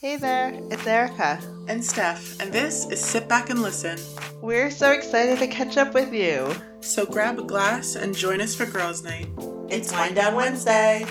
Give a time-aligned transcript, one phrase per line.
[0.00, 1.40] Hey there, it's Erica.
[1.66, 3.98] And Steph, and this is Sit Back and Listen.
[4.40, 6.54] We're so excited to catch up with you.
[6.78, 9.26] So grab a glass and join us for Girls' Night.
[9.68, 11.04] It's Wind Down Wednesday.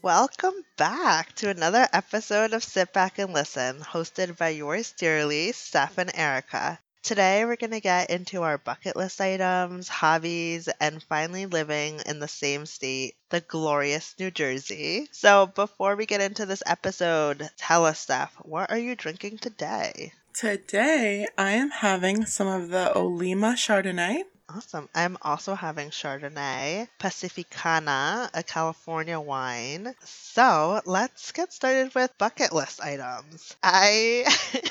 [0.00, 5.98] Welcome back to another episode of Sit Back and Listen, hosted by yours dearly, Steph
[5.98, 6.78] and Erica.
[7.06, 12.18] Today, we're going to get into our bucket list items, hobbies, and finally living in
[12.18, 15.06] the same state, the glorious New Jersey.
[15.12, 20.14] So, before we get into this episode, tell us, Steph, what are you drinking today?
[20.34, 24.24] Today, I am having some of the Olima Chardonnay.
[24.48, 24.88] Awesome.
[24.94, 29.92] I'm also having Chardonnay Pacificana, a California wine.
[30.04, 33.56] So let's get started with bucket list items.
[33.62, 34.24] I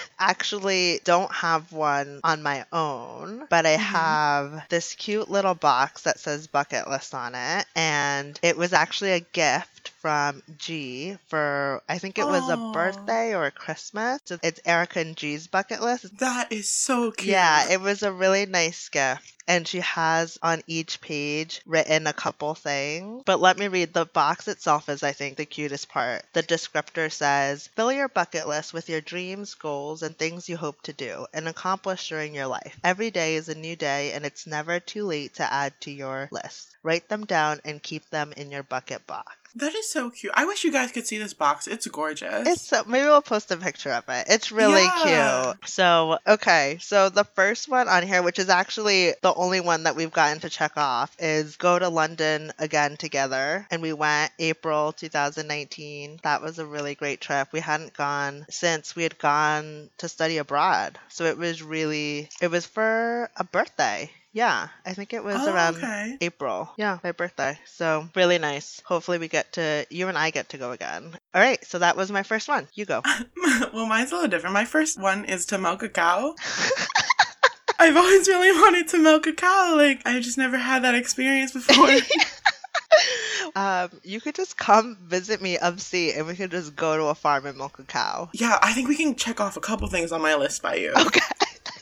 [0.19, 3.83] actually don't have one on my own, but I mm-hmm.
[3.83, 7.65] have this cute little box that says bucket list on it.
[7.75, 12.71] And it was actually a gift from G for, I think it was a oh.
[12.71, 14.21] birthday or a Christmas.
[14.25, 16.19] So It's Erica and G's bucket list.
[16.19, 17.29] That is so cute.
[17.29, 19.33] Yeah, it was a really nice gift.
[19.47, 23.23] And she has on each page written a couple things.
[23.25, 26.23] But let me read the box itself is I think the cutest part.
[26.33, 30.81] The descriptor says, "Fill your bucket list with your dreams, goals, and things you hope
[30.83, 32.79] to do and accomplish during your life.
[32.85, 36.29] Every day is a new day and it's never too late to add to your
[36.31, 36.77] list.
[36.83, 40.33] Write them down and keep them in your bucket box." That is so cute.
[40.35, 41.65] I wish you guys could see this box.
[41.65, 42.45] It's gorgeous.
[42.47, 44.25] It's so maybe we'll post a picture of it.
[44.29, 45.53] It's really Yeah.
[45.53, 45.69] cute.
[45.69, 49.95] So okay, so the first one on here, which is actually the only one that
[49.95, 53.65] we've gotten to check off, is go to London again together.
[53.71, 56.19] And we went April 2019.
[56.23, 57.47] That was a really great trip.
[57.53, 60.99] We hadn't gone since we had gone to study abroad.
[61.07, 64.11] So it was really it was for a birthday.
[64.35, 66.17] Yeah, I think it was Oh, around okay.
[66.19, 66.69] April.
[66.77, 67.57] Yeah, my birthday.
[67.63, 68.81] So really nice.
[68.85, 71.17] Hopefully we get to you and I get to go again.
[71.33, 72.67] All right, so that was my first one.
[72.73, 73.01] You go.
[73.73, 74.53] well, mine's a little different.
[74.53, 76.35] My first one is to milk a cow.
[77.79, 79.75] I've always really wanted to milk a cow.
[79.77, 81.87] Like, I've just never had that experience before.
[83.55, 87.15] um, you could just come visit me upstate and we could just go to a
[87.15, 88.29] farm and milk a cow.
[88.33, 90.91] yeah, I think we can check off a couple things on my list by you.
[90.97, 91.21] Okay.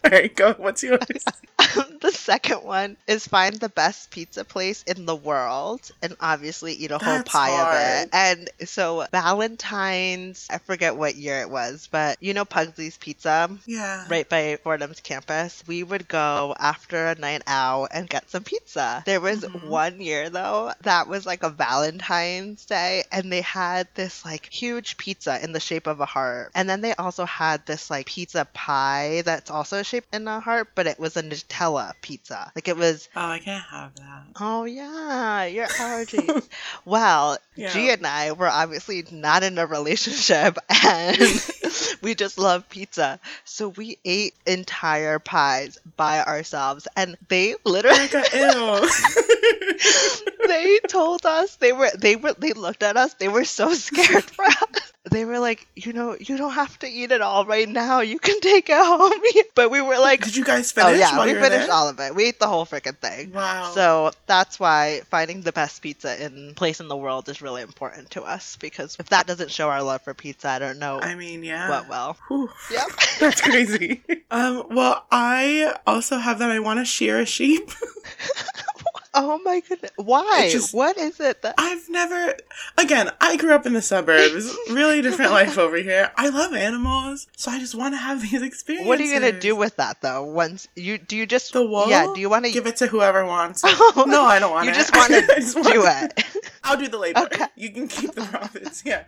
[0.06, 0.54] All right, go.
[0.54, 1.00] What's yours?
[2.02, 6.92] the second one is find the best pizza place in the world and obviously eat
[6.92, 8.08] a whole That's pie of hard.
[8.08, 8.10] it.
[8.12, 13.50] And so Valentine's, I forget what year it was, but you know Pugsley's Pizza?
[13.66, 14.06] Yeah.
[14.10, 19.04] right by Fordham's campus, we would go after a night out and get some pizza.
[19.06, 19.68] There was Mhm.
[19.70, 24.98] one year though that was like a Valentine's Day, and they had this like huge
[24.98, 28.46] pizza in the shape of a heart, and then they also had this like pizza
[28.54, 32.52] pie that's also shaped in a heart, but it was a Nutella pizza.
[32.56, 33.08] Like it was.
[33.16, 34.24] Oh, I can't have that.
[34.40, 36.50] Oh yeah, your allergies.
[36.84, 37.72] well, Yeah.
[37.72, 41.18] G and I were obviously not in a relationship, and
[42.02, 43.20] we just love pizza.
[43.46, 48.08] So we ate entire pies by ourselves, and they literally
[50.48, 53.14] they told us they were they were they looked at us.
[53.14, 54.83] They were so scared for us.
[55.14, 58.00] They were like, you know, you don't have to eat it all right now.
[58.02, 59.14] You can take it home.
[59.54, 60.90] But we were like, Did you guys finish?
[60.90, 61.72] oh yeah, we finished there?
[61.72, 62.16] all of it.
[62.16, 63.32] We ate the whole freaking thing.
[63.32, 63.72] Wow.
[63.76, 68.10] So that's why finding the best pizza in place in the world is really important
[68.12, 71.14] to us because if that doesn't show our love for pizza, I don't know I
[71.14, 71.70] mean, yeah.
[71.70, 72.18] what well?
[72.28, 72.50] Whew.
[72.72, 72.88] Yep.
[73.20, 74.02] That's crazy.
[74.32, 77.70] um, well, I also have that I want to shear a sheep.
[79.14, 79.92] oh my goodness.
[79.98, 80.50] Why?
[80.52, 82.36] Just- what is it that I've never,
[82.78, 84.56] again, I grew up in the suburbs.
[84.70, 86.12] Really different life over here.
[86.18, 88.88] I love animals, so I just want to have these experiences.
[88.88, 90.24] what are you gonna do with that though?
[90.24, 91.86] Once you do you just the wool?
[91.88, 93.64] Yeah, do you wanna give it to whoever wants?
[93.64, 93.72] it.
[93.96, 94.76] Oh, no, I don't want you it.
[94.76, 96.26] just wanna just want do it?
[96.64, 97.20] I'll do the labor.
[97.22, 97.46] Okay.
[97.56, 98.84] You can keep the profits.
[98.86, 99.04] Yeah.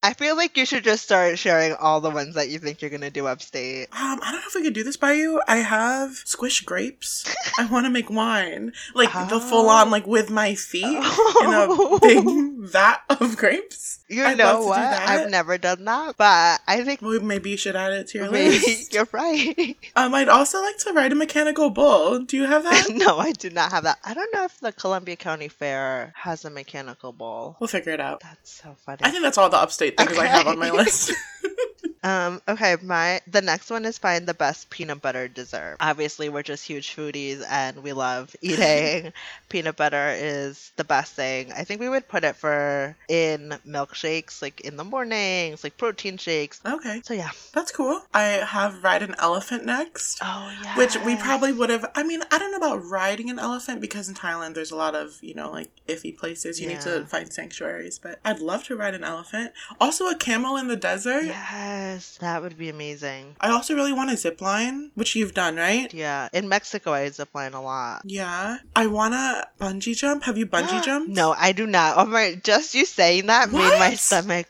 [0.00, 2.90] I feel like you should just start sharing all the ones that you think you're
[2.90, 3.88] gonna do upstate.
[3.92, 5.42] Um, I don't know if we could do this by you.
[5.48, 7.24] I have squish grapes.
[7.58, 11.96] I want to make wine, like the full on, like with my feet in Oh.
[11.96, 12.24] a big
[12.70, 14.00] vat of grapes.
[14.08, 14.78] You I'd know love to do what?
[14.78, 18.30] I've never done that, but I think Well, maybe you should add it to your
[18.30, 18.94] maybe list.
[18.94, 19.76] you're right.
[19.96, 22.20] Um, I'd also like to ride a mechanical bull.
[22.20, 22.88] Do you have that?
[22.94, 23.98] no, I do not have that.
[24.04, 27.56] I don't know if the Columbia County Fair has a mechanical bull.
[27.60, 28.20] we'll figure it out.
[28.20, 29.00] That's so funny.
[29.02, 31.12] I think that's all the upstate things I have on my list.
[32.02, 35.76] Um, okay, my the next one is find the best peanut butter dessert.
[35.80, 39.12] Obviously, we're just huge foodies and we love eating.
[39.48, 41.52] peanut butter is the best thing.
[41.52, 46.16] I think we would put it for in milkshakes, like in the mornings, like protein
[46.18, 46.60] shakes.
[46.64, 47.30] Okay, So yeah.
[47.52, 48.00] that's cool.
[48.14, 50.18] I have ride an elephant next.
[50.22, 50.76] Oh yeah.
[50.76, 51.90] Which we probably would have.
[51.94, 54.94] I mean, I don't know about riding an elephant because in Thailand there's a lot
[54.94, 56.60] of, you know, like iffy places.
[56.60, 57.98] You need to find sanctuaries.
[57.98, 59.52] But I'd love to ride an elephant.
[59.80, 61.24] Also, a camel in the desert.
[61.24, 61.87] Yes,
[62.20, 63.36] that would be amazing.
[63.40, 65.92] I also really want a zip line, which you've done, right?
[65.92, 68.02] Yeah, in Mexico I zip line a lot.
[68.04, 68.58] Yeah.
[68.76, 70.24] I want to bungee jump.
[70.24, 71.10] Have you bungee jumped?
[71.10, 71.96] No, I do not.
[71.98, 72.40] Oh my!
[72.42, 74.46] Just you saying that made my stomach.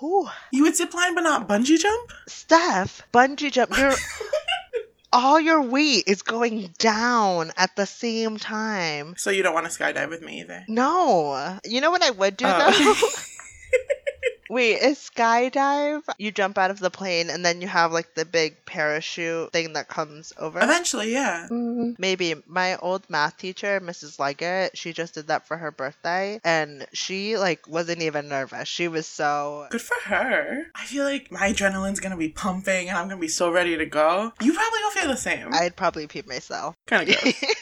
[0.00, 0.28] Whew.
[0.52, 2.12] You would zip line but not bungee jump?
[2.26, 3.76] Steph, bungee jump.
[3.78, 3.94] You're
[5.12, 9.14] all your weight is going down at the same time.
[9.16, 10.64] So you don't want to skydive with me either.
[10.68, 12.70] No, you know what I would do Oh.
[12.70, 13.08] though.
[14.48, 16.02] Wait, is skydive?
[16.18, 19.72] You jump out of the plane and then you have like the big parachute thing
[19.74, 20.60] that comes over.
[20.60, 21.48] Eventually, yeah.
[21.50, 24.18] Mm, Maybe my old math teacher, Mrs.
[24.18, 28.68] Leggett, she just did that for her birthday, and she like wasn't even nervous.
[28.68, 30.66] She was so Good for her.
[30.74, 33.86] I feel like my adrenaline's gonna be pumping and I'm gonna be so ready to
[33.86, 34.32] go.
[34.40, 35.52] You probably will feel the same.
[35.52, 36.74] I'd probably pee myself.
[36.86, 37.34] kind of gross.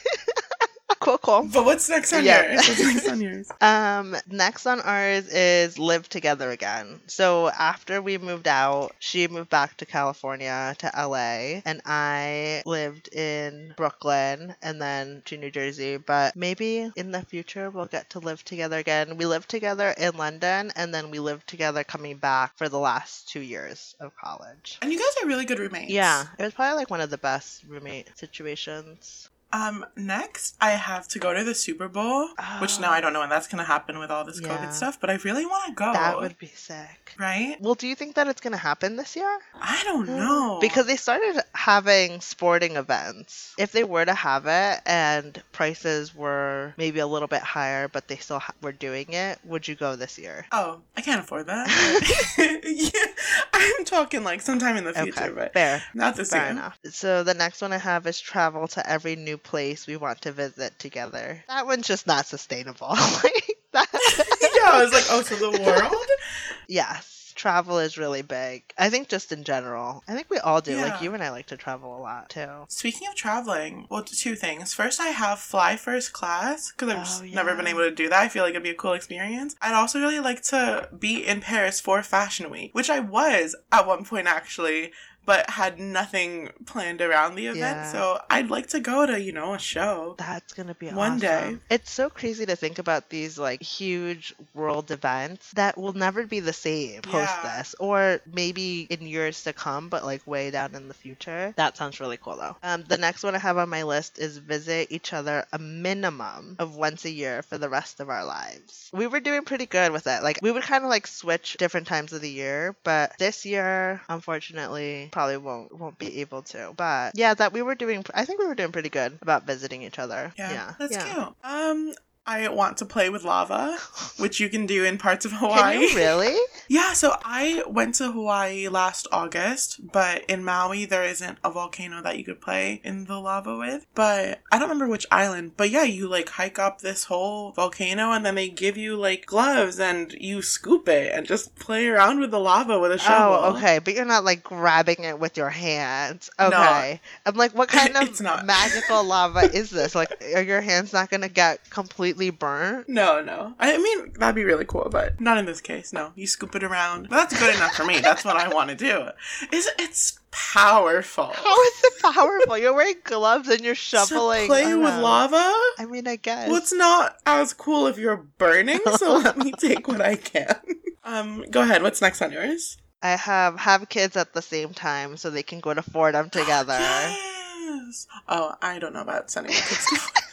[1.25, 2.53] cool, but what's next on Yeah.
[2.53, 2.69] yours?
[2.69, 3.49] What's next on yours?
[3.61, 7.01] Um, next on ours is live together again.
[7.07, 13.09] So after we moved out, she moved back to California to LA, and I lived
[13.15, 15.97] in Brooklyn and then to New Jersey.
[15.97, 19.17] But maybe in the future we'll get to live together again.
[19.17, 23.29] We lived together in London, and then we lived together coming back for the last
[23.29, 24.79] two years of college.
[24.83, 25.91] And you guys are really good roommates.
[25.91, 29.31] Yeah, it was probably like one of the best roommate situations.
[29.55, 32.29] Um, next, I have to go to the Super Bowl,
[32.61, 34.49] which now I don't know when that's gonna happen with all this Yeah.
[34.49, 35.93] COVID stuff, but I really want to go.
[35.93, 37.15] That would be sick.
[37.17, 37.57] right?
[37.61, 39.39] Well, do you think that it's going to happen this year?
[39.61, 43.55] I don't know Because they started having sporting events.
[43.57, 48.09] If they were to have it and prices were maybe a little bit higher, but
[48.09, 50.47] they still ha- were doing it, would you go this year?
[50.51, 51.69] Oh, I can't afford that.
[52.65, 53.07] yeah,
[53.55, 55.83] I'm talking like sometime in the future, Okay, but fair.
[55.95, 56.51] not this Fair year.
[56.51, 56.79] enough.
[56.91, 60.33] So the next one I have is travel to every new place we want to
[60.33, 61.43] visit together.
[61.49, 62.89] That one's just not sustainable.
[63.23, 63.89] like that.
[64.57, 66.07] yeah, I was like, oh, so the world?
[66.69, 68.63] yes, travel is really big.
[68.79, 70.03] I think just in general.
[70.09, 70.73] I think we all do.
[70.77, 70.85] Yeah.
[70.87, 72.49] Like you and I like to travel a lot too.
[72.69, 74.75] Speaking of traveling, well, two things.
[74.75, 78.09] First, I have fly first class because I've Oh, just never been able to do
[78.09, 78.21] that.
[78.23, 79.57] I feel like it'd be a cool experience.
[79.61, 83.87] I'd also really like to be in Paris for Fashion Week, which I was at
[83.87, 84.93] one point actually,
[85.27, 87.59] but had nothing planned around the event.
[87.59, 87.93] Yeah.
[87.93, 90.15] So I'd like to go to, you know, a show.
[90.19, 91.19] That's gonna be One awesome.
[91.21, 91.57] day.
[91.71, 96.41] It's so crazy to think about these like huge world events that will never be
[96.41, 97.57] the same post Yeah.
[97.59, 101.53] this, or maybe in years to come, but like way down in the future.
[101.57, 102.57] That sounds really cool though.
[102.63, 106.57] Um, the next one I have on my list is visit each other a minimum
[106.59, 108.91] of once a year for the rest of our lives.
[108.93, 110.23] We were doing pretty good with it.
[110.23, 114.01] Like we would kind of like switch different times of the year, but this year,
[114.09, 116.75] unfortunately, probably won't won't be able to.
[116.77, 118.05] But yeah, that we were doing.
[118.13, 120.33] I think we were doing pretty good about visiting each other.
[120.37, 121.15] Yeah, yeah, that's yeah.
[121.15, 121.35] cute.
[121.45, 121.95] Um,
[122.27, 123.77] I want to play with lava,
[124.19, 125.79] which you can do in parts of Can Hawaii.
[125.79, 126.35] you really?
[126.69, 132.01] Yeah, so I went to Hawaii last August, but in Maui there isn't a volcano
[132.03, 133.87] that you could play in the lava with.
[133.95, 135.53] But I don't remember which island.
[135.59, 139.27] But yeah, you like hike up this whole volcano and then they give you like
[139.27, 142.99] gloves and you scoop it and just play around with the lava with a oh,
[142.99, 143.39] shovel.
[143.43, 143.81] Oh, okay.
[143.81, 146.31] But you're not like grabbing it with your hands.
[146.41, 147.01] Okay.
[147.27, 149.95] I'm like, what kind of magical lava is this?
[149.95, 152.89] Like, are your hands not gonna get completely burnt?
[152.89, 153.55] No, no.
[153.59, 155.93] I mean, that'd be really cool, but not in this case.
[155.93, 157.09] No, you scoop it around.
[157.11, 158.01] That's good enough for me.
[158.01, 159.09] That's what I want to do.
[159.53, 161.27] Is it's powerful.
[161.35, 162.59] How is it powerful?
[162.59, 164.43] You're wearing gloves and you're shoveling.
[164.43, 165.53] To play with lava?
[165.79, 166.49] I mean, I guess.
[166.49, 170.57] Well, it's not as cool if you're burning, so let me take what I can.
[171.05, 171.83] Um, go ahead.
[171.83, 172.77] What's next on yours?
[173.03, 176.79] I have have kids at the same time so they can go to Fordham together.
[177.65, 178.07] Yes.
[178.29, 180.23] Oh, I don't know about sending my kids to.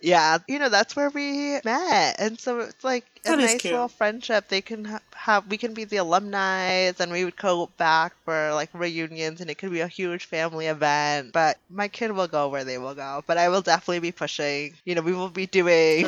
[0.00, 3.72] yeah, you know that's where we met, and so it's like That is nice cute.
[3.72, 4.48] little friendship.
[4.48, 8.52] They can ha- have we can be the alumni, and we would go back for
[8.54, 11.32] like reunions, and it could be a huge family event.
[11.32, 14.74] But my kid will go where they will go, but I will definitely be pushing.
[14.84, 16.06] You know, we will be doing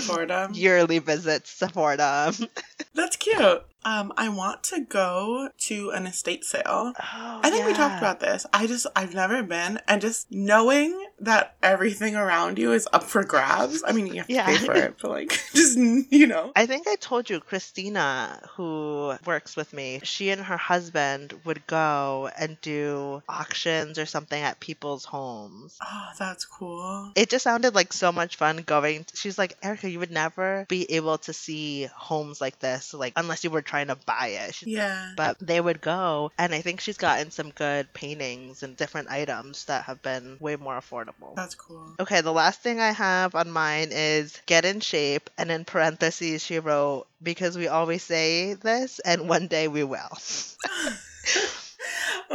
[0.53, 2.35] yearly visits to Fordham.
[2.95, 3.63] That's cute.
[3.87, 6.95] Um, I want to go to an estate sale.
[6.99, 8.47] Oh, I think we talked about this.
[8.53, 13.25] I just I've never been, and just knowing that everything around you is up for
[13.25, 13.83] grabs.
[13.87, 14.47] I mean, you have to Yeah.
[14.47, 16.53] pay for it, but like, just you know.
[16.57, 21.67] I think I told you, Christina, who works with me, she and her husband would
[21.67, 25.79] go and do auctions or something at people's homes.
[25.83, 27.13] Oh, that's cool.
[27.15, 29.05] It just sounded like so much fun going.
[29.15, 33.45] She's like, Erica, you would never be able to see homes like this, like unless
[33.45, 34.55] you were trying to buy it.
[34.55, 35.13] She's Yeah.
[35.17, 39.65] but they would go and i think she's gotten some good paintings and different items
[39.67, 41.95] that have been way more affordable That's cool.
[42.01, 46.45] okay the last thing i have on mine is get in shape and in parentheses
[46.45, 50.11] she wrote because we always say this and one day we will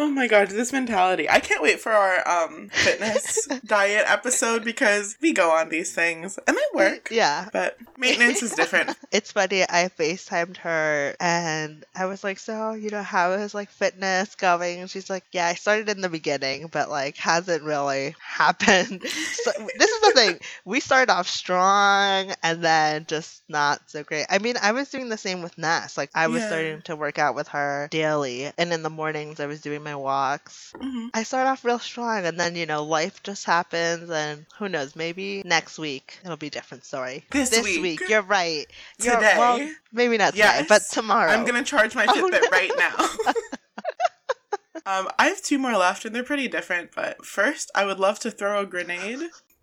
[0.01, 1.29] Oh my god, this mentality.
[1.29, 6.39] I can't wait for our um fitness diet episode because we go on these things
[6.47, 7.09] and they work.
[7.11, 8.95] yeah But maintenance is different.
[9.11, 13.69] it's funny i facetimed her and i was like so you know how is like
[13.69, 18.15] fitness going and she's like yeah i started in the beginning but like hasn't really
[18.23, 24.03] happened so this is the thing we started off strong and then just not so
[24.03, 26.47] great i mean i was doing the same with ness like i was Yeah.
[26.47, 29.95] starting to work out with her daily and in the mornings i was doing my
[29.95, 34.45] walks hmm I start off real strong and then, you know, life just happens and
[34.57, 37.25] who knows, maybe next week it'll be a different story.
[37.31, 38.01] This week.
[38.07, 38.65] you're right.
[38.99, 39.35] You're, Today.
[39.37, 40.67] well, maybe not today, Yes.
[40.69, 41.31] but tomorrow.
[41.31, 42.49] I'm gonna charge my Oh, Fitbit no.
[42.51, 42.95] right now.
[44.99, 48.19] um, I have two more left and they're pretty different, but first I would love
[48.19, 49.19] to throw a grenade.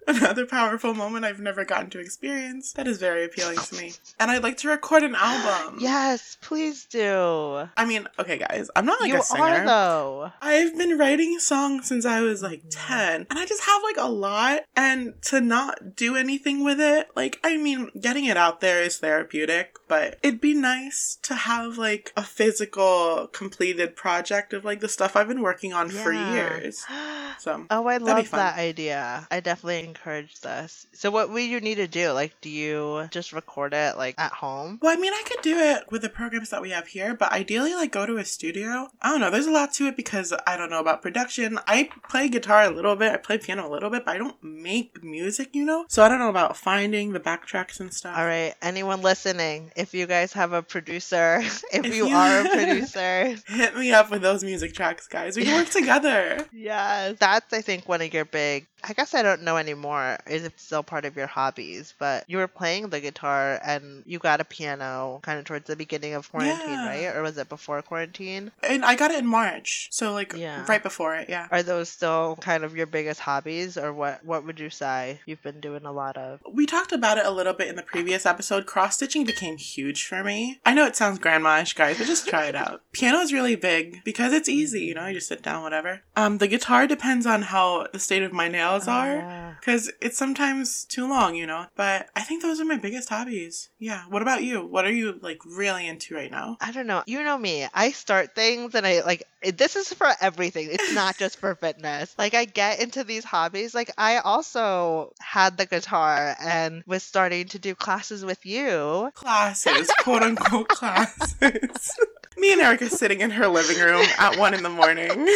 [0.07, 2.73] Another powerful moment I've never gotten to experience.
[2.75, 3.93] That is very appealing to me.
[4.21, 5.79] And I'd like to record an album.
[5.87, 7.69] Yes, please do.
[7.77, 9.43] I mean, okay guys, I'm not like you a singer.
[9.45, 10.33] are though.
[10.43, 14.09] I've been writing songs since I was like 10, and I just have like a
[14.11, 18.81] lot, and to not do anything with it, like, I mean, getting it out there
[18.83, 24.81] is therapeutic, but it'd be nice to have like a physical, completed project of like
[24.81, 26.85] the stuff I've been working on for years.
[27.39, 29.29] So, Oh, I love that idea.
[29.31, 30.87] I definitely encourage this.
[30.93, 32.11] So, what would you need to do?
[32.13, 34.79] Like, do you just record it like at home?
[34.83, 37.33] well, I mean, I could do it with the programs that we have here, but
[37.33, 38.89] ideally, like, go to a studio.
[39.03, 41.59] I don't know, there's a lot to it because I don't know about production.
[41.67, 44.37] I play guitar a little bit, I play piano a little bit, but I don't
[44.43, 45.87] make music, you know?
[45.89, 48.17] So I don't know about finding the backtracks and stuff.
[48.17, 52.41] All right, anyone listening, if you guys have a producer, if, If you, you- are
[52.41, 55.37] a producer, Hit me up with those music tracks, guys.
[55.37, 56.47] We can work together.
[56.53, 58.67] yes, that's I think one of your big.
[58.89, 59.86] I guess I don't know anymore.
[60.27, 61.95] Is it still part of your hobbies?
[61.99, 65.77] But you were playing the guitar and you got a piano kind of towards the
[65.77, 66.87] beginning of quarantine, Yeah.
[66.89, 67.17] right?
[67.17, 68.53] Or was it before quarantine?
[68.63, 70.65] And I got it in March, so like Yeah.
[70.69, 71.47] right before it, yeah.
[71.51, 74.25] Are those still kind of your biggest hobbies, or what?
[74.25, 76.41] What would you say you've been doing a lot of?
[76.51, 78.67] We talked about it a little bit in the previous episode.
[78.67, 80.61] Cross stitching became huge for me.
[80.65, 82.83] I know it sounds grandma-ish, guys, but just try it out.
[82.93, 86.03] Piano is really big because it's easy, you know, you just sit down, whatever.
[86.17, 89.15] Um, the guitar depends on how the state of my nails Oh, are.
[89.17, 89.55] yeah.
[89.77, 91.67] Because it's sometimes too long, you know?
[91.77, 93.69] But I think those are my biggest hobbies.
[93.79, 94.05] Yeah.
[94.09, 94.65] What about you?
[94.65, 96.57] What are you, like, really into right now?
[96.63, 97.03] I don't know.
[97.07, 97.67] You know me.
[97.75, 100.69] I start things and I like this is for everything.
[100.71, 102.15] It's not just for fitness.
[102.19, 103.75] Like I get into these hobbies.
[103.75, 109.11] Like I also had the guitar and was starting to do classes with you.
[109.15, 111.99] Classes, quote unquote classes.
[112.39, 115.29] Me and Erica sitting in her living room at one in the morning.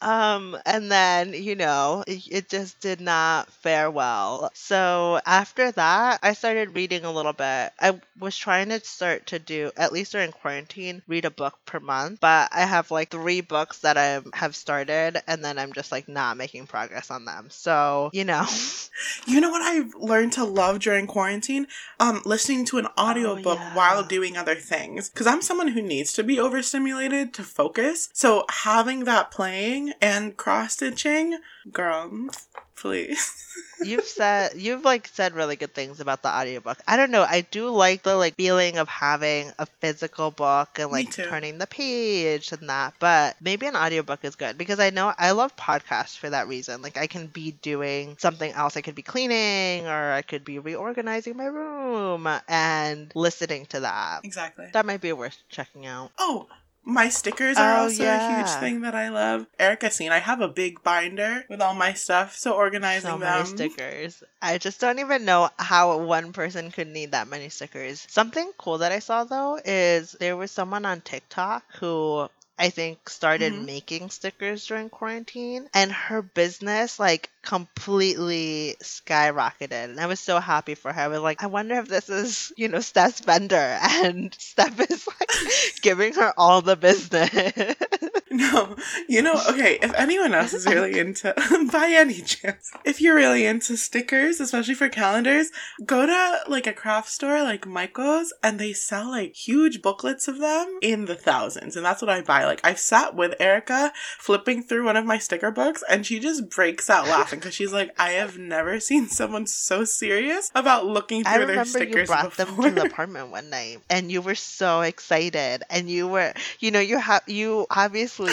[0.00, 4.50] Um and then, you know, it, it just did not fare well.
[4.54, 7.72] So after that, I started reading a little bit.
[7.80, 11.80] I was trying to start to do at least during quarantine, read a book per
[11.80, 15.92] month, but I have like 3 books that I have started and then I'm just
[15.92, 17.48] like not making progress on them.
[17.50, 18.46] So, you know,
[19.26, 21.66] You know what I've learned to love during quarantine?
[22.00, 23.74] Um, listening to an audiobook yeah.
[23.74, 25.10] while doing other things.
[25.10, 28.08] Because I'm someone who needs to be overstimulated to focus.
[28.12, 31.38] So having that playing and cross stitching,
[31.72, 32.28] girl,
[32.76, 33.32] please.
[33.84, 36.78] you've said you've like said really good things about the audiobook.
[36.86, 40.90] I don't know, I do like the like feeling of having a physical book and
[40.90, 45.12] like turning the page and that, but maybe an audiobook is good because I know
[45.16, 46.82] I love podcasts for that reason.
[46.82, 48.76] Like I can be doing something else.
[48.76, 54.20] I could be cleaning or I could be reorganizing my room and listening to that.
[54.24, 54.66] exactly.
[54.72, 56.10] That might be worth checking out.
[56.18, 56.48] Oh,
[56.86, 59.46] my stickers are Oh, also a huge thing that I love.
[59.58, 63.20] Erica seen I have a big binder with all my stuff, so organizing so them.
[63.20, 64.22] many stickers.
[64.40, 68.06] I just don't even know how one person could need that many stickers.
[68.08, 72.28] Something cool that I saw though is there was someone on TikTok who
[72.58, 73.66] I think started Mhm.
[73.66, 80.74] making stickers during quarantine and her business like completely skyrocketed and I was so happy
[80.74, 81.00] for her.
[81.02, 85.06] I was like, I wonder if this is, you know, Steph's vendor and Steph is
[85.06, 85.30] like
[85.82, 87.30] giving her all the business.
[88.36, 88.76] No,
[89.08, 91.32] you know, okay, if anyone else is really into,
[91.72, 95.50] by any chance, if you're really into stickers, especially for calendars,
[95.84, 100.38] go to like a craft store like Michael's and they sell like huge booklets of
[100.38, 101.76] them in the thousands.
[101.76, 102.44] And that's what I buy.
[102.44, 106.50] Like, I've sat with Erica flipping through one of my sticker books and she just
[106.50, 111.24] breaks out laughing because she's like, I have never seen someone so serious about looking
[111.24, 111.94] through I their remember stickers.
[112.02, 112.64] you brought before.
[112.64, 116.70] them to the apartment one night, and you were so excited, and you were, you
[116.70, 118.25] know, you have you obviously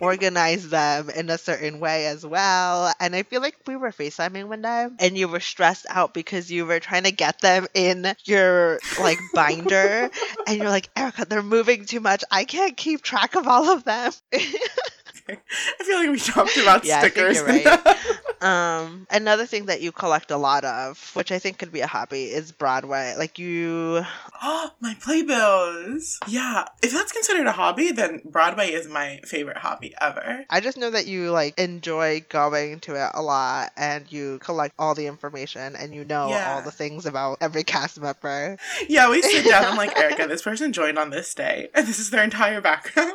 [0.00, 4.46] organized them in a certain way as well, and I feel like we were FaceTiming
[4.48, 8.14] one day, and you were stressed out because you were trying to get them in
[8.24, 10.10] your like binder,
[10.46, 12.24] and you're like, Erica, they're moving too much.
[12.30, 14.12] I can't keep track of all of them.
[15.28, 15.38] I
[15.84, 17.36] feel like we talked about Yeah, I think stickers.
[17.36, 17.96] you're right.
[18.42, 21.86] Um, another thing that you collect a lot of, which I think could be a
[21.86, 23.14] hobby, is Broadway.
[23.16, 24.04] Like you
[24.42, 26.18] Oh, my playbills.
[26.26, 30.44] Yeah, if that's considered a hobby, then Broadway is my favorite hobby ever.
[30.50, 34.74] I just know that you like enjoy going to it a lot and you collect
[34.78, 36.54] all the information and you know Yeah.
[36.56, 38.56] all the things about every cast member.
[38.88, 39.64] Yeah, we sit down.
[39.64, 43.12] I'm like, Erica, this person joined on this day, and this is their entire background.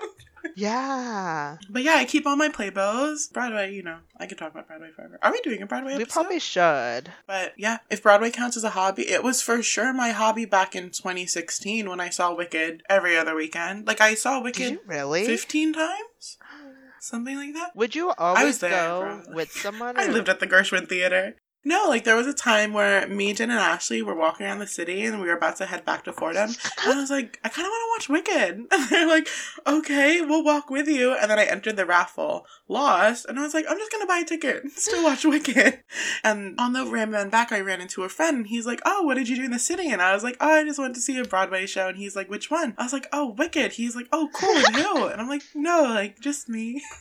[0.56, 1.58] Yeah.
[1.70, 3.27] But yeah, I keep all my playbills.
[3.27, 5.20] Broadway, you know, I could talk about Broadway forever.
[5.22, 7.12] Are we doing a Broadway We probably should.
[7.27, 10.75] But yeah, if Broadway counts as a hobby, it was for sure my hobby back
[10.75, 13.88] in 2016 when I saw Wicked every other weekend.
[13.88, 15.25] Like I saw Wicked really?
[15.25, 16.38] 15 times?
[17.00, 17.75] Something like that.
[17.75, 19.98] Would you always go with someone?
[20.00, 21.36] I lived at the Gershwin Theater.
[21.67, 24.67] No, like there was a time where me, Jen, and Ashley were walking around the
[24.67, 26.51] city and we were about to head back to Fordham.
[26.81, 28.67] And I was like, I kind of want to watch Wicked.
[28.77, 29.27] And they're like,
[29.65, 31.13] okay, we'll walk with you.
[31.13, 34.07] And then I entered the raffle, lost, and I was like, I'm just going to
[34.07, 35.79] buy a ticket to watch Wicked.
[36.24, 39.01] And on the Ram Van back, I ran into a friend and he's like, oh,
[39.01, 39.89] what did you do in the city?
[39.89, 41.89] And I was like, oh, I just went to see a Broadway show.
[41.89, 42.75] And he's like, which one?
[42.77, 43.74] I was like, oh, Wicked.
[43.74, 45.07] He's like, oh, cool, who?
[45.07, 46.81] And I'm like, no, like, just me.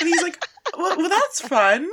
[0.00, 0.44] And he's like,
[0.76, 1.88] well, well that's fun.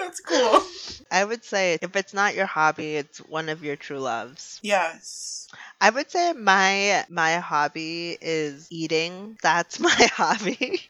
[0.00, 0.62] That's cool.
[1.10, 4.60] I would say if it's not your hobby, it's one of your true loves.
[4.62, 5.48] Yes.
[5.80, 9.38] I would say my my hobby is eating.
[9.42, 10.82] That's my hobby.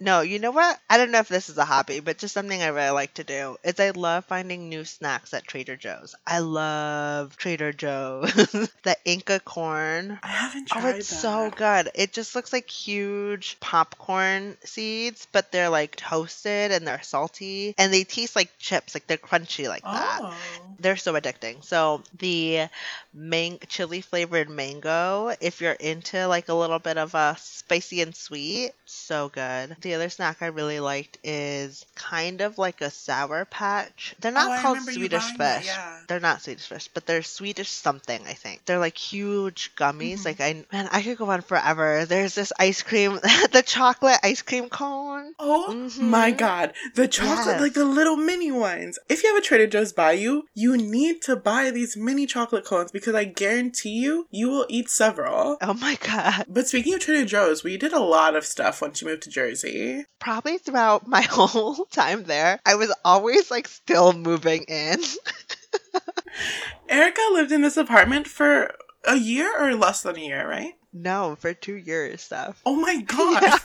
[0.00, 0.78] no, you know what?
[0.88, 3.24] I don't know if this is a hobby, but just something I really like to
[3.24, 6.14] do is I love finding new snacks at Trader Joe's.
[6.26, 8.32] I love Trader Joe's.
[8.84, 10.18] the Inca corn.
[10.22, 11.16] I haven't oh, tried Oh, it's that.
[11.16, 11.90] so good.
[11.94, 17.92] It just looks like huge popcorn seeds, but they're like toasted and they're salty and
[17.92, 20.20] they taste like chips, like they're crunchy like that.
[20.22, 20.34] Oh.
[20.78, 21.64] They're so addicting.
[21.64, 22.68] So the
[23.12, 28.14] mang- chili flavored mango, if you're into like a little bit of a spicy and
[28.14, 29.76] sweet, so good.
[29.80, 34.14] The other snack I really liked is kind of like a sour patch.
[34.20, 35.66] They're not Oh, called Swedish that, fish.
[35.66, 35.98] yeah.
[36.08, 38.64] They're not Swedish fish, but they're Swedish something, I think.
[38.66, 40.20] They're like huge gummies.
[40.20, 40.24] Mhm.
[40.26, 42.04] Like I man, I could go on forever.
[42.04, 43.14] There's this ice cream,
[43.52, 45.32] the chocolate ice cream cone.
[45.38, 46.00] Oh Mhm.
[46.02, 46.74] my god.
[46.94, 47.60] The chocolate, Yes.
[47.60, 48.98] like the little mini ones.
[49.08, 52.64] If you have a Trader Joe's by you, you need to buy these mini chocolate
[52.64, 55.56] cones because I guarantee you, you will eat several.
[55.60, 56.46] Oh my god.
[56.48, 59.30] But speaking of Trader Joe's, we did a lot of stuff once you moved to
[59.30, 60.04] Jersey.
[60.18, 65.00] probably throughout my whole time there, I was always like still moving in.
[66.88, 70.74] Erica lived in this apartment for a year or less than a year, right?
[70.92, 72.60] no, for two years stuff.
[72.64, 73.60] Oh my god.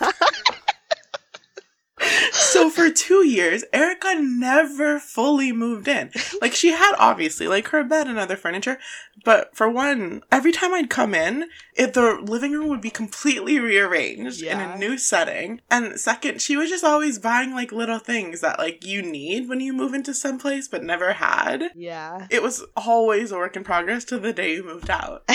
[2.53, 6.11] So for two years, Erica never fully moved in.
[6.41, 8.79] Like she had obviously like her bed and other furniture,
[9.23, 13.59] but for one, every time I'd come in, it, the living room would be completely
[13.59, 15.61] rearranged in a new setting.
[15.71, 19.59] And second, she was just always buying like little things that like you need when
[19.59, 21.71] you move into some place but never had.
[21.75, 22.27] Yeah.
[22.29, 25.23] It was always a work in progress to the day you moved out.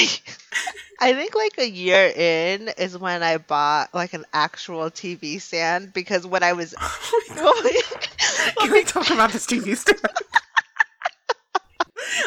[1.00, 5.92] I think like a year in is when I bought like an actual TV stand
[5.92, 6.74] because when I was
[7.40, 7.71] Oh
[8.61, 10.01] Can we talk about this TV stand?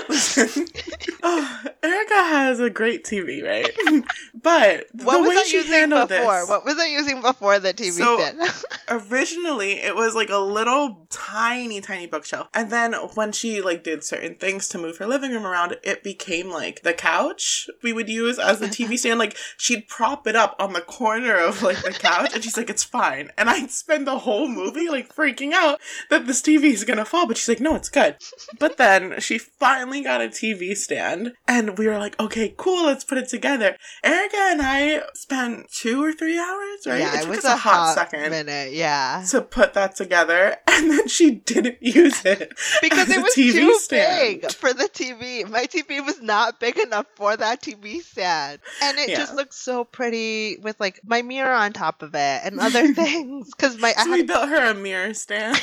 [0.09, 0.65] Listen,
[1.23, 3.69] oh, Erica has a great TV, right?
[4.43, 6.39] But what the was way I she using handled before?
[6.39, 8.41] this, What was I using before the TV So- stand?
[9.11, 14.03] originally it was like a little tiny, tiny bookshelf, and then when she like did
[14.03, 18.09] certain things to move her living room around, it became like the couch we would
[18.09, 19.19] use as the TV stand.
[19.19, 22.69] Like she'd prop it up on the corner of like the couch, and she's like,
[22.69, 25.79] "It's fine," and I'd spend the whole movie like freaking out
[26.09, 28.17] that this TV is gonna fall, but she's like, "No, it's good."
[28.59, 31.33] But then she finally got a TV stand.
[31.47, 33.77] And we were like, okay, cool, let's put it together.
[34.03, 36.99] Erica and I spent two or three hours, right?
[36.99, 38.73] Yeah, it, took was us a hot second, minute.
[38.73, 43.33] Yeah, to put that together, and then she didn't use it because it a was
[43.35, 44.41] TV too stand.
[44.41, 45.47] big for the TV.
[45.47, 49.35] My TV was not big enough for that TV stand, and it just Yeah.
[49.37, 53.51] looked so pretty with like my mirror on top of it and other things.
[53.55, 55.59] Because my I So we built her a mirror stand.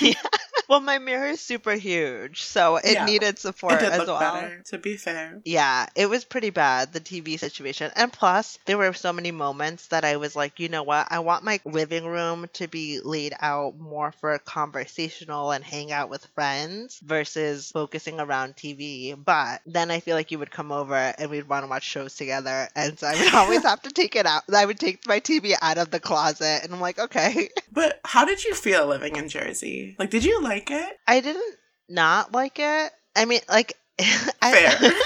[0.69, 3.05] well, my mirror is super huge, so it Yeah.
[3.07, 4.19] needed support it did as well.
[4.19, 5.41] better, to be fair.
[5.45, 7.91] Yeah, it was pretty bad, the TV situation.
[7.97, 11.09] And plus, there were so many moments that I was like, you know what?
[11.11, 16.11] I want my living room to be laid out more for conversational and hang out
[16.11, 19.17] with friends versus focusing around TV.
[19.23, 22.15] But then I feel like you would come over and we'd want to watch shows
[22.15, 22.69] together.
[22.75, 24.43] And so I would always have to take it out.
[24.55, 26.61] I would take my TV out of the closet.
[26.63, 27.49] And I'm like, okay.
[27.71, 29.95] But how did you feel living in Jersey?
[29.99, 30.99] Like, did you like it?
[31.07, 31.57] I didn't
[31.89, 32.93] not like it.
[33.19, 33.75] I mean, like,
[34.43, 34.93] I, Fair.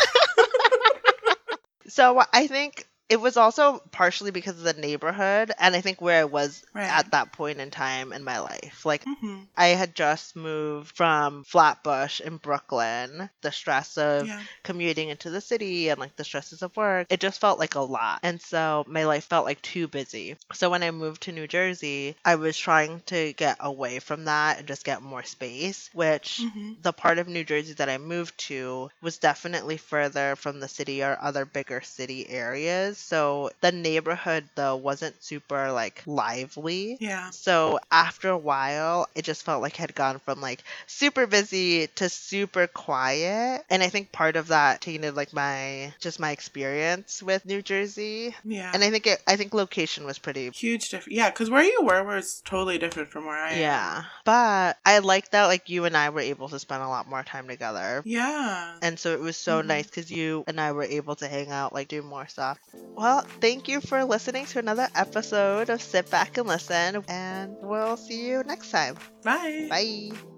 [1.89, 6.21] So I think it was also partially because of the neighborhood and I think where
[6.21, 6.89] I was Right.
[6.91, 8.85] at that point in time in my life.
[8.87, 13.29] Like hmm I had just moved from Flatbush in Brooklyn.
[13.43, 14.43] The stress of Yeah.
[14.65, 17.81] commuting into the city and like the stresses of work, it just felt like a
[17.81, 18.21] lot.
[18.23, 20.37] And so my life felt like too busy.
[20.55, 24.59] So when I moved to New Jersey, I was trying to get away from that
[24.59, 28.37] and just get more space, which hmm the part of New Jersey that I moved
[28.49, 33.02] to was definitely further from the city or other bigger city areas.
[33.03, 36.97] So the neighborhood though wasn't super like lively.
[37.01, 37.31] Yeah.
[37.31, 41.89] So after a while, it just felt like it had gone from like super busy
[41.97, 43.65] to super quiet.
[43.69, 48.35] And I think part of that tainted like my just my experience with New Jersey.
[48.45, 48.71] Yeah.
[48.73, 51.17] And I think it I think location was pretty Huge difference.
[51.17, 53.61] Yeah, because where you were was totally different from where I am.
[53.61, 54.05] yeah.
[54.25, 57.23] But I like that like you and I were able to spend a lot more
[57.23, 58.03] time together.
[58.05, 58.77] Yeah.
[58.83, 59.67] And so it was so Mhm.
[59.67, 62.59] nice because you and I were able to hang out, like do more stuff.
[62.97, 67.97] Well, thank you for listening to another episode of Sit Back and Listen, and we'll
[67.97, 68.97] see you next time.
[69.23, 69.69] Bye.
[69.69, 70.32] Bye.